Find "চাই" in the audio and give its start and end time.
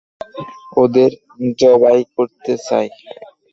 2.67-2.87